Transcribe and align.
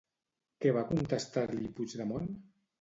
Què 0.63 0.71
va 0.77 0.83
contestar-li 0.93 1.71
Puigdemont? 1.79 2.37